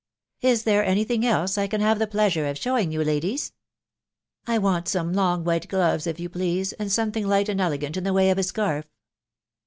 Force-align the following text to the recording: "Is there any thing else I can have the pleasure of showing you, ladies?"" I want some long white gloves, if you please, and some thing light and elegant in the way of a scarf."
"Is 0.51 0.63
there 0.63 0.83
any 0.83 1.03
thing 1.03 1.23
else 1.23 1.59
I 1.59 1.67
can 1.67 1.79
have 1.79 1.99
the 1.99 2.07
pleasure 2.07 2.47
of 2.47 2.57
showing 2.57 2.91
you, 2.91 3.03
ladies?"" 3.03 3.53
I 4.47 4.57
want 4.57 4.87
some 4.87 5.13
long 5.13 5.43
white 5.43 5.67
gloves, 5.67 6.07
if 6.07 6.19
you 6.19 6.27
please, 6.27 6.73
and 6.73 6.91
some 6.91 7.11
thing 7.11 7.27
light 7.27 7.49
and 7.49 7.61
elegant 7.61 7.95
in 7.95 8.03
the 8.03 8.11
way 8.11 8.31
of 8.31 8.39
a 8.39 8.43
scarf." 8.43 8.87